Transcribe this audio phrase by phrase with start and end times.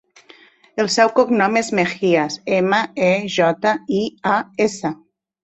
[0.83, 4.01] El seu cognom és Mejias: ema, e, jota, i,
[4.33, 4.95] a, essa.